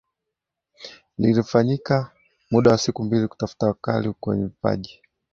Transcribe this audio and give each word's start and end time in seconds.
Lilifanyika 1.17 2.07
muda 2.51 2.71
wa 2.71 2.77
siku 2.77 3.03
mbili 3.03 3.27
kutafuta 3.27 3.65
wakali 3.65 4.13
wenye 4.27 4.43
vipaji 4.45 5.01